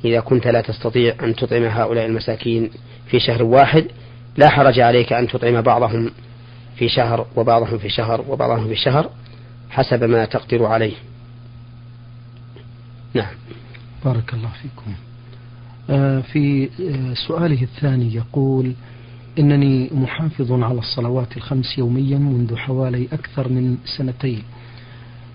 إذا 0.05 0.19
كنت 0.19 0.47
لا 0.47 0.61
تستطيع 0.61 1.15
أن 1.23 1.35
تطعم 1.35 1.63
هؤلاء 1.63 2.05
المساكين 2.05 2.69
في 3.07 3.19
شهر 3.19 3.43
واحد 3.43 3.85
لا 4.37 4.49
حرج 4.49 4.79
عليك 4.79 5.13
أن 5.13 5.27
تطعم 5.27 5.61
بعضهم 5.61 6.11
في 6.75 6.89
شهر 6.89 7.27
وبعضهم 7.35 7.77
في 7.77 7.89
شهر 7.89 8.25
وبعضهم 8.29 8.67
في 8.67 8.75
شهر 8.75 9.09
حسب 9.69 10.03
ما 10.03 10.25
تقدر 10.25 10.65
عليه. 10.65 10.93
نعم. 13.13 13.33
بارك 14.05 14.33
الله 14.33 14.49
فيكم. 14.61 14.93
آه، 15.89 16.19
في 16.19 16.69
آه، 16.81 17.13
سؤاله 17.27 17.61
الثاني 17.63 18.15
يقول 18.15 18.73
إنني 19.39 19.89
محافظ 19.93 20.51
على 20.51 20.79
الصلوات 20.79 21.37
الخمس 21.37 21.77
يوميا 21.77 22.17
منذ 22.17 22.55
حوالي 22.55 23.07
أكثر 23.13 23.49
من 23.49 23.77
سنتين 23.97 24.43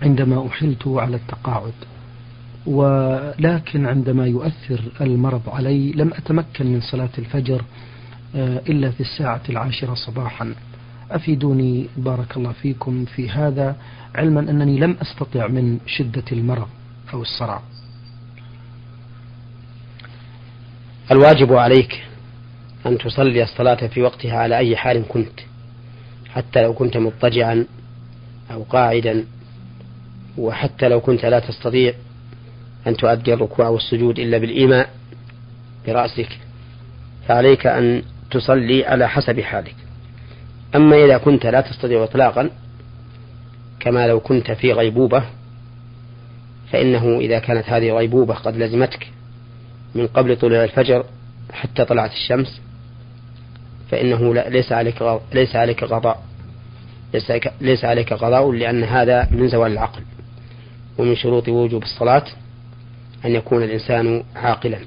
عندما 0.03 0.47
أحلت 0.47 0.87
على 0.87 1.17
التقاعد. 1.17 1.73
ولكن 2.67 3.87
عندما 3.87 4.27
يؤثر 4.27 4.81
المرض 5.01 5.49
علي 5.49 5.93
لم 5.93 6.12
أتمكن 6.14 6.67
من 6.67 6.81
صلاة 6.81 7.09
الفجر 7.19 7.62
آه، 8.37 8.59
إلا 8.69 8.90
في 8.90 9.01
الساعة 9.01 9.43
العاشرة 9.49 9.95
صباحا. 9.95 10.55
أفيدوني 11.11 11.87
بارك 11.97 12.37
الله 12.37 12.53
فيكم 12.53 13.05
في 13.05 13.31
هذا 13.31 13.77
علما 14.14 14.40
أنني 14.40 14.79
لم 14.79 14.97
أستطع 15.03 15.47
من 15.47 15.79
شدة 15.87 16.25
المرض 16.33 16.69
أو 17.14 17.23
الصرع 17.23 17.62
الواجب 21.11 21.53
عليك 21.53 22.03
أن 22.87 22.99
تصلي 22.99 23.42
الصلاة 23.42 23.87
في 23.87 24.03
وقتها 24.03 24.38
على 24.38 24.59
أي 24.59 24.77
حال 24.77 25.09
كنت 25.09 25.40
حتى 26.35 26.62
لو 26.62 26.75
كنت 26.75 26.97
مضطجعا 26.97 27.66
أو 28.51 28.62
قاعدا 28.62 29.25
وحتى 30.38 30.88
لو 30.88 31.01
كنت 31.01 31.25
لا 31.25 31.38
تستطيع 31.38 31.94
أن 32.87 32.97
تؤدي 32.97 33.35
الركوع 33.35 33.68
والسجود 33.68 34.18
إلا 34.18 34.38
بالإيماء 34.38 34.90
برأسك 35.87 36.29
فعليك 37.29 37.66
أن 37.66 38.03
تصلي 38.31 38.87
على 38.87 39.09
حسب 39.09 39.40
حالك. 39.40 39.75
أما 40.75 41.05
إذا 41.05 41.18
كنت 41.18 41.47
لا 41.47 41.61
تستطيع 41.61 42.05
إطلاقا 42.05 42.51
كما 43.81 44.07
لو 44.07 44.20
كنت 44.20 44.51
في 44.51 44.73
غيبوبة 44.73 45.25
فإنه 46.73 47.18
إذا 47.18 47.38
كانت 47.38 47.68
هذه 47.68 47.90
غيبوبة 47.90 48.35
قد 48.35 48.57
لزمتك 48.57 49.07
من 49.94 50.07
قبل 50.07 50.37
طلوع 50.37 50.64
الفجر 50.64 51.05
حتى 51.53 51.85
طلعت 51.85 52.12
الشمس 52.12 52.61
فإنه 53.95 54.35
ليس 54.35 54.73
عليك 54.73 55.21
ليس 55.35 55.57
عليك 55.57 55.85
قضاء 55.85 56.23
ليس 57.15 57.33
ليس 57.61 57.85
عليك 57.85 58.13
قضاء 58.13 58.53
لأن 58.53 58.85
هذا 58.85 59.29
من 59.31 59.49
زوال 59.49 59.73
العقل. 59.73 60.03
ومن 60.99 61.17
شروط 61.17 61.49
وجوب 61.49 61.83
الصلاة 61.83 62.25
أن 63.25 63.31
يكون 63.31 63.63
الإنسان 63.63 64.23
عاقلا. 64.37 64.79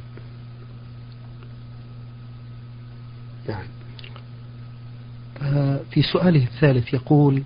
نعم. 3.50 3.64
آه، 5.42 5.80
في 5.92 6.02
سؤاله 6.02 6.44
الثالث 6.44 6.94
يقول 6.94 7.44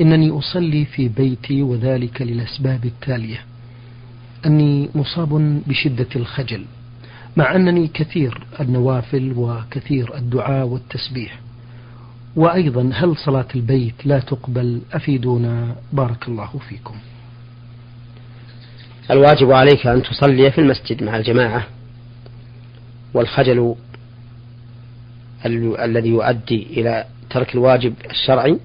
إنني 0.00 0.30
أصلي 0.30 0.84
في 0.84 1.08
بيتي 1.08 1.62
وذلك 1.62 2.22
للأسباب 2.22 2.84
التالية. 2.84 3.44
أني 4.46 4.88
مصاب 4.94 5.62
بشدة 5.66 6.08
الخجل. 6.16 6.64
مع 7.36 7.56
أنني 7.56 7.88
كثير 7.88 8.46
النوافل 8.60 9.32
وكثير 9.36 10.16
الدعاء 10.16 10.66
والتسبيح. 10.66 11.40
وأيضا 12.36 12.90
هل 12.94 13.16
صلاة 13.16 13.46
البيت 13.54 14.06
لا 14.06 14.18
تقبل؟ 14.18 14.80
أفيدونا. 14.92 15.76
بارك 15.92 16.28
الله 16.28 16.50
فيكم. 16.68 16.94
الواجب 19.10 19.52
عليك 19.52 19.86
أن 19.86 20.02
تصلي 20.02 20.50
في 20.50 20.60
المسجد 20.60 21.02
مع 21.02 21.16
الجماعة 21.16 21.66
والخجل 23.14 23.74
الذي 25.46 26.08
يؤدي 26.08 26.66
إلى 26.70 27.04
ترك 27.30 27.54
الواجب 27.54 27.94
الشرعي 28.10 28.58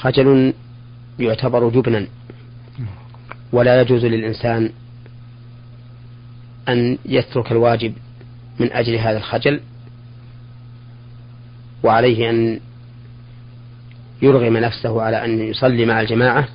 خجل 0.00 0.54
يعتبر 1.18 1.68
جبنا. 1.68 2.06
ولا 3.52 3.80
يجوز 3.80 4.04
للإنسان 4.04 4.70
أن 6.68 6.98
يترك 7.04 7.52
الواجب 7.52 7.94
من 8.60 8.72
أجل 8.72 8.94
هذا 8.96 9.16
الخجل 9.18 9.60
وعليه 11.82 12.30
أن 12.30 12.60
يرغم 14.22 14.56
نفسه 14.56 15.02
على 15.02 15.24
أن 15.24 15.40
يصلي 15.40 15.86
مع 15.86 16.00
الجماعة 16.00 16.48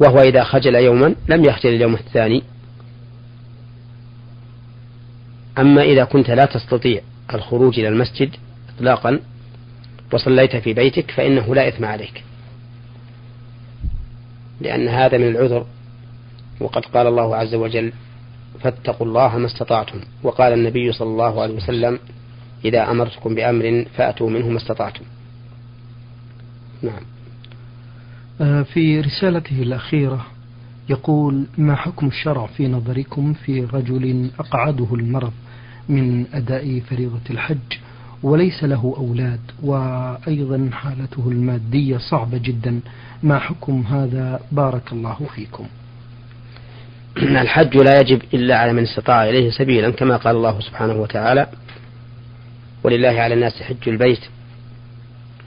وهو 0.00 0.20
إذا 0.20 0.44
خجل 0.44 0.74
يوما 0.74 1.14
لم 1.28 1.44
يخجل 1.44 1.70
اليوم 1.70 1.94
الثاني. 1.94 2.42
أما 5.58 5.82
إذا 5.82 6.04
كنت 6.04 6.30
لا 6.30 6.44
تستطيع 6.44 7.00
الخروج 7.34 7.78
إلى 7.78 7.88
المسجد 7.88 8.36
إطلاقا 8.76 9.20
وصليت 10.12 10.56
في 10.56 10.72
بيتك 10.72 11.10
فإنه 11.10 11.54
لا 11.54 11.68
إثم 11.68 11.84
عليك. 11.84 12.24
لأن 14.60 14.88
هذا 14.88 15.18
من 15.18 15.28
العذر 15.28 15.66
وقد 16.60 16.84
قال 16.84 17.06
الله 17.06 17.36
عز 17.36 17.54
وجل 17.54 17.92
فاتقوا 18.62 19.06
الله 19.06 19.38
ما 19.38 19.46
استطعتم. 19.46 20.00
وقال 20.22 20.52
النبي 20.52 20.92
صلى 20.92 21.08
الله 21.08 21.42
عليه 21.42 21.54
وسلم 21.54 21.98
إذا 22.64 22.90
أمرتكم 22.90 23.34
بأمر 23.34 23.84
فأتوا 23.96 24.30
منه 24.30 24.48
ما 24.48 24.56
استطعتم. 24.56 25.04
نعم. 26.82 27.02
آه، 28.40 28.62
في 28.62 29.00
رسالته 29.00 29.62
الأخيرة 29.62 30.26
يقول 30.88 31.46
ما 31.58 31.74
حكم 31.74 32.06
الشرع 32.06 32.46
في 32.46 32.68
نظركم 32.68 33.32
في 33.32 33.64
رجل 33.64 34.30
أقعده 34.38 34.94
المرض 34.94 35.32
من 35.88 36.26
أداء 36.34 36.80
فريضة 36.80 37.20
الحج 37.30 37.78
وليس 38.22 38.64
له 38.64 38.94
أولاد 38.96 39.40
وأيضا 39.62 40.70
حالته 40.72 41.28
المادية 41.28 41.96
صعبة 41.96 42.38
جدا؟ 42.38 42.80
ما 43.22 43.38
حكم 43.38 43.80
هذا؟ 43.80 44.40
بارك 44.52 44.92
الله 44.92 45.18
فيكم. 45.34 45.66
الحج 47.22 47.76
لا 47.76 48.00
يجب 48.00 48.22
إلا 48.34 48.58
على 48.58 48.72
من 48.72 48.82
استطاع 48.82 49.28
إليه 49.28 49.50
سبيلا 49.50 49.90
كما 49.90 50.16
قال 50.16 50.36
الله 50.36 50.60
سبحانه 50.60 50.94
وتعالى 50.94 51.46
ولله 52.82 53.20
على 53.20 53.34
الناس 53.34 53.62
حج 53.62 53.88
البيت 53.88 54.20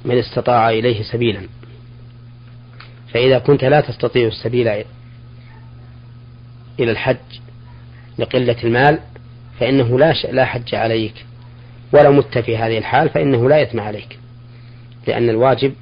من 0.06 0.18
استطاع 0.18 0.70
إليه 0.70 1.04
سبيلا. 1.04 1.42
فإذا 3.14 3.40
كنت 3.40 3.64
لا 3.64 3.82
تستطيع 3.82 4.28
السبيل 4.28 4.68
إلى 6.80 6.92
الحج 6.92 7.18
لقلة 8.18 8.58
المال 8.64 9.00
فإنه 9.60 10.00
لا 10.00 10.14
لا 10.32 10.46
حج 10.46 10.76
عليك. 10.76 11.26
ولو 11.94 12.12
مت 12.12 12.38
في 12.38 12.58
هذه 12.58 12.78
الحال 12.78 13.10
فإنه 13.10 13.50
لا 13.50 13.60
يثم 13.60 13.80
عليك 13.80 14.20
لأن 15.08 15.30
الواجب 15.30 15.74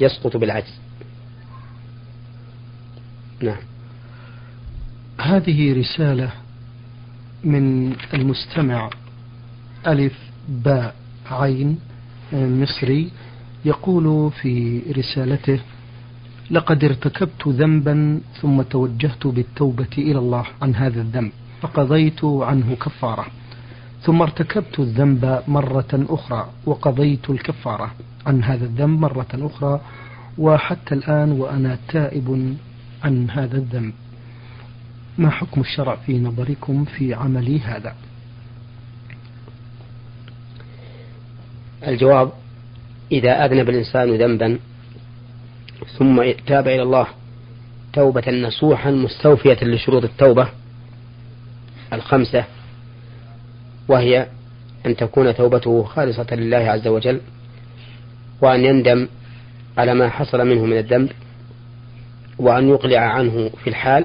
يسقط 0.00 0.36
بالعجز. 0.36 0.80
نعم. 3.40 3.71
هذه 5.22 5.78
رسالة 5.80 6.30
من 7.44 7.92
المستمع 8.14 8.90
ألف 9.86 10.18
باء 10.48 10.94
عين 11.30 11.78
مصري 12.32 13.10
يقول 13.64 14.30
في 14.30 14.82
رسالته 14.96 15.60
لقد 16.50 16.84
ارتكبت 16.84 17.48
ذنبا 17.48 18.20
ثم 18.40 18.62
توجهت 18.62 19.26
بالتوبة 19.26 19.94
إلى 19.98 20.18
الله 20.18 20.44
عن 20.62 20.74
هذا 20.74 21.00
الذنب 21.00 21.32
فقضيت 21.60 22.24
عنه 22.24 22.74
كفارة. 22.74 23.26
ثم 24.02 24.22
ارتكبت 24.22 24.80
الذنب 24.80 25.42
مرة 25.48 26.06
أخرى 26.08 26.50
وقضيت 26.66 27.30
الكفارة 27.30 27.90
عن 28.26 28.44
هذا 28.44 28.64
الذنب 28.64 29.00
مرة 29.00 29.32
أخرى 29.34 29.80
وحتى 30.38 30.94
الآن 30.94 31.32
وأنا 31.32 31.78
تائب 31.88 32.56
عن 33.04 33.30
هذا 33.30 33.56
الذنب. 33.56 33.92
ما 35.18 35.30
حكم 35.30 35.60
الشرع 35.60 35.96
في 35.96 36.18
نظركم 36.18 36.84
في 36.84 37.14
عملي 37.14 37.60
هذا؟ 37.60 37.94
الجواب 41.86 42.32
إذا 43.12 43.44
أذنب 43.44 43.68
الإنسان 43.68 44.16
ذنبا 44.16 44.58
ثم 45.98 46.22
تاب 46.46 46.68
إلى 46.68 46.82
الله 46.82 47.06
توبة 47.92 48.30
نصوحا 48.30 48.90
مستوفية 48.90 49.58
لشروط 49.62 50.04
التوبة 50.04 50.48
الخمسة 51.92 52.44
وهي 53.88 54.26
أن 54.86 54.96
تكون 54.96 55.34
توبته 55.34 55.82
خالصة 55.82 56.26
لله 56.32 56.56
عز 56.56 56.86
وجل 56.86 57.20
وأن 58.40 58.64
يندم 58.64 59.08
على 59.78 59.94
ما 59.94 60.08
حصل 60.08 60.46
منه 60.46 60.64
من 60.64 60.78
الذنب 60.78 61.12
وأن 62.38 62.68
يقلع 62.68 63.00
عنه 63.00 63.50
في 63.64 63.70
الحال 63.70 64.04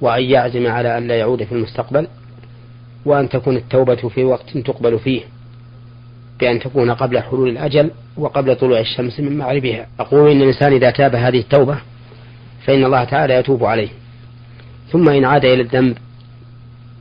وأن 0.00 0.22
يعزم 0.22 0.66
على 0.66 0.98
أن 0.98 1.08
لا 1.08 1.14
يعود 1.14 1.44
في 1.44 1.52
المستقبل 1.52 2.06
وأن 3.04 3.28
تكون 3.28 3.56
التوبة 3.56 4.08
في 4.08 4.24
وقت 4.24 4.58
تقبل 4.58 4.98
فيه 4.98 5.22
بأن 6.40 6.60
تكون 6.60 6.90
قبل 6.90 7.20
حلول 7.20 7.48
الأجل 7.48 7.90
وقبل 8.16 8.56
طلوع 8.56 8.80
الشمس 8.80 9.20
من 9.20 9.38
مغربها. 9.38 9.86
أقول 10.00 10.30
إن 10.30 10.42
الإنسان 10.42 10.72
إذا 10.72 10.90
تاب 10.90 11.14
هذه 11.14 11.38
التوبة 11.38 11.78
فإن 12.66 12.84
الله 12.84 13.04
تعالى 13.04 13.34
يتوب 13.34 13.64
عليه. 13.64 13.88
ثم 14.92 15.08
إن 15.08 15.24
عاد 15.24 15.44
إلى 15.44 15.62
الذنب 15.62 15.98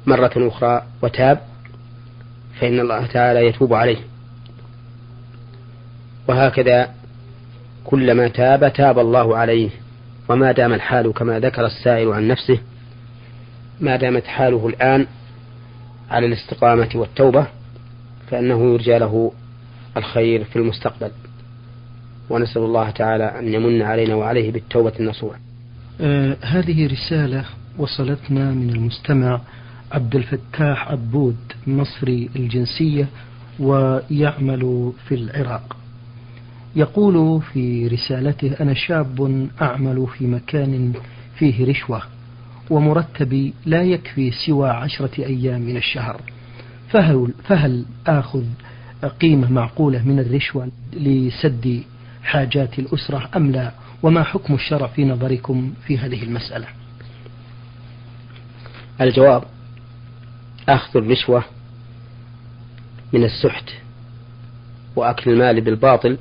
مرة 0.05 0.31
أخرى 0.37 0.83
وتاب 1.01 1.39
فإن 2.59 2.79
الله 2.79 3.05
تعالى 3.05 3.47
يتوب 3.47 3.73
عليه. 3.73 3.97
وهكذا 6.27 6.89
كلما 7.83 8.27
تاب 8.27 8.73
تاب 8.73 8.99
الله 8.99 9.37
عليه. 9.37 9.69
وما 10.29 10.51
دام 10.51 10.73
الحال 10.73 11.13
كما 11.13 11.39
ذكر 11.39 11.65
السائل 11.65 12.07
عن 12.07 12.27
نفسه 12.27 12.59
ما 13.83 13.95
دامت 13.95 14.23
حاله 14.23 14.67
الآن 14.67 15.07
على 16.09 16.25
الاستقامة 16.25 16.89
والتوبة 16.95 17.47
فإنه 18.31 18.73
يرجى 18.73 18.97
له 18.97 19.31
الخير 19.97 20.43
في 20.43 20.55
المستقبل. 20.55 21.11
ونسأل 22.29 22.61
الله 22.61 22.89
تعالى 22.89 23.23
أن 23.39 23.53
يمن 23.53 23.81
علينا 23.81 24.15
وعليه 24.15 24.51
بالتوبة 24.51 24.93
النصوح. 24.99 25.35
آه 26.01 26.37
هذه 26.41 26.87
رسالة 26.87 27.45
وصلتنا 27.77 28.51
من 28.51 28.69
المستمع 28.69 29.41
عبد 29.91 30.15
الفتاح 30.15 30.87
عبود 30.91 31.37
مصري 31.67 32.29
الجنسية 32.35 33.07
ويعمل 33.59 34.91
في 35.07 35.15
العراق. 35.15 35.77
يقول 36.75 37.41
في 37.41 37.87
رسالته 37.87 38.55
أنا 38.61 38.73
شاب 38.73 39.47
أعمل 39.61 40.07
في 40.17 40.27
مكان 40.27 40.93
فيه 41.35 41.65
رشوة. 41.65 42.01
ومرتبي 42.69 43.53
لا 43.65 43.83
يكفي 43.83 44.31
سوى 44.31 44.69
عشرة 44.69 45.25
أيام 45.25 45.61
من 45.61 45.77
الشهر. 45.77 46.21
فهل, 46.89 47.33
فهل 47.43 47.85
آخذ 48.07 48.43
قيمة 49.21 49.51
معقولة 49.51 50.07
من 50.07 50.19
الرشوة 50.19 50.71
لسد 50.93 51.83
حاجات 52.23 52.79
الأسرة 52.79 53.29
أم 53.35 53.51
لا؟ 53.51 53.71
وما 54.03 54.23
حكم 54.23 54.53
الشرع 54.53 54.87
في 54.87 55.05
نظركم 55.05 55.73
في 55.87 55.97
هذه 55.97 56.23
المسألة؟ 56.23 56.67
الجواب 59.01 59.43
أخذ 60.69 60.99
الرشوة 60.99 61.43
من 63.13 63.23
السحت 63.23 63.69
وأكل 64.95 65.31
المال 65.31 65.61
بالباطل. 65.61 66.17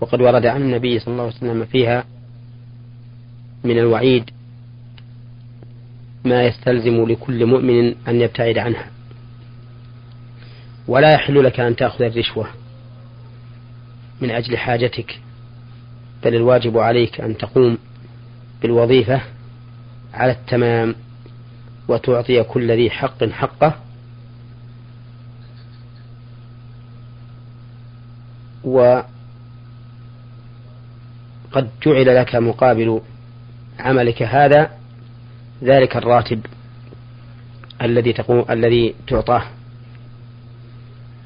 وقد 0.00 0.20
ورد 0.20 0.46
عن 0.46 0.62
النبي 0.62 0.98
صلى 0.98 1.12
الله 1.12 1.24
عليه 1.24 1.34
وسلم 1.36 1.64
فيها 1.64 2.04
من 3.64 3.78
الوعيد 3.78 4.30
ما 6.24 6.42
يستلزم 6.42 7.04
لكل 7.08 7.46
مؤمن 7.46 7.94
أن 8.08 8.20
يبتعد 8.20 8.58
عنها. 8.58 8.90
ولا 10.88 11.12
يحل 11.12 11.44
لك 11.44 11.60
أن 11.60 11.76
تأخذ 11.76 12.04
الرشوة 12.04 12.46
من 14.20 14.30
أجل 14.30 14.56
حاجتك 14.56 15.20
بل 16.24 16.34
الواجب 16.34 16.78
عليك 16.78 17.20
أن 17.20 17.36
تقوم 17.36 17.78
بالوظيفة 18.62 19.20
على 20.14 20.32
التمام 20.32 20.94
وتعطي 21.88 22.42
كل 22.42 22.70
ذي 22.70 22.90
حق 22.90 23.24
حقه. 23.24 23.74
وقد 28.64 29.06
جعل 31.82 32.16
لك 32.16 32.36
مقابل 32.36 33.00
عملك 33.80 34.22
هذا 34.22 34.70
ذلك 35.62 35.96
الراتب 35.96 36.46
الذي 37.82 38.12
تقوم 38.12 38.44
الذي 38.50 38.94
تعطاه. 39.06 39.42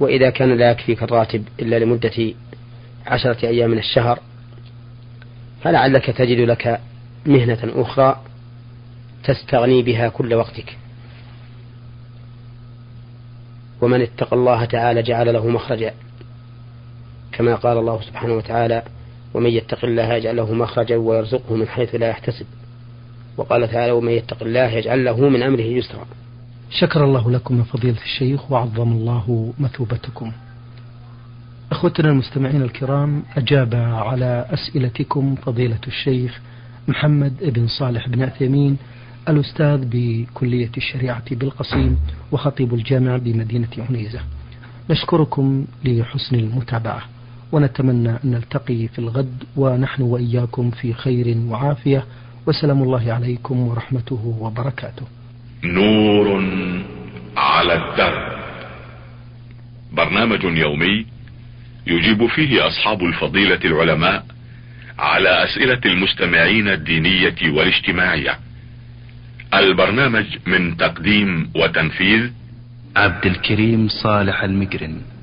وإذا 0.01 0.31
كان 0.31 0.57
لا 0.57 0.71
يكفيك 0.71 1.03
الراتب 1.03 1.45
إلا 1.61 1.79
لمدة 1.79 2.35
عشرة 3.07 3.47
أيام 3.47 3.71
من 3.71 3.79
الشهر 3.79 4.21
فلعلك 5.63 6.07
تجد 6.07 6.39
لك 6.39 6.81
مهنة 7.27 7.59
أخرى 7.65 8.21
تستغني 9.25 9.83
بها 9.83 10.09
كل 10.09 10.35
وقتك. 10.35 10.77
ومن 13.81 14.03
اتقى 14.03 14.37
الله 14.37 14.65
تعالى 14.65 15.03
جعل 15.03 15.33
له 15.33 15.49
مخرجا 15.49 15.95
كما 17.33 17.55
قال 17.55 17.79
الله 17.79 18.01
سبحانه 18.01 18.35
وتعالى 18.35 18.83
ومن 19.35 19.51
يتق 19.51 19.85
الله 19.85 20.13
يجعل 20.13 20.37
له 20.37 20.55
مخرجا 20.55 20.97
ويرزقه 20.97 21.57
من 21.57 21.69
حيث 21.69 21.95
لا 21.95 22.09
يحتسب. 22.09 22.47
وقال 23.37 23.71
تعالى 23.71 23.93
ومن 23.93 24.13
يتق 24.13 24.43
الله 24.43 24.71
يجعل 24.71 25.05
له 25.05 25.29
من 25.29 25.43
أمره 25.43 25.61
يسرا. 25.61 26.07
شكر 26.71 27.05
الله 27.05 27.31
لكم 27.31 27.59
يا 27.59 27.65
فضيلة 27.65 28.03
الشيخ 28.05 28.53
وعظم 28.53 28.93
الله 28.93 29.53
مثوبتكم. 29.59 30.33
أخوتنا 31.73 32.11
المستمعين 32.11 32.63
الكرام 32.63 33.23
أجاب 33.37 33.75
على 33.75 34.47
أسئلتكم 34.51 35.35
فضيلة 35.35 35.79
الشيخ 35.87 36.41
محمد 36.89 37.33
بن 37.43 37.67
صالح 37.67 38.09
بن 38.09 38.23
عثيمين 38.23 38.77
الأستاذ 39.29 39.85
بكلية 39.85 40.71
الشريعة 40.77 41.35
بالقصيم 41.35 41.99
وخطيب 42.33 42.75
الجامع 42.75 43.17
بمدينة 43.17 43.69
عنيزة. 43.79 44.21
نشكركم 44.91 45.65
لحسن 45.85 46.37
المتابعة. 46.37 47.03
ونتمنى 47.55 48.11
أن 48.11 48.19
نلتقي 48.25 48.89
في 48.89 48.99
الغد 48.99 49.45
ونحن 49.57 50.03
وإياكم 50.03 50.71
في 50.71 50.93
خير 50.93 51.37
وعافية. 51.49 52.05
وسلام 52.47 52.83
الله 52.83 53.13
عليكم 53.13 53.69
ورحمته 53.69 54.37
وبركاته. 54.41 55.07
نور 55.65 56.45
على 57.37 57.75
الدرب. 57.75 58.35
برنامج 59.93 60.45
يومي 60.45 61.07
يجيب 61.87 62.27
فيه 62.27 62.67
أصحاب 62.67 63.03
الفضيلة 63.03 63.61
العلماء 63.65 64.25
على 64.99 65.45
أسئلة 65.45 65.81
المستمعين 65.87 66.69
الدينية 66.69 67.37
والاجتماعية. 67.43 68.39
البرنامج 69.55 70.27
من 70.47 70.77
تقديم 70.77 71.51
وتنفيذ 71.57 72.31
عبد 72.97 73.27
الكريم 73.27 73.89
صالح 73.89 74.43
المقرن 74.43 75.14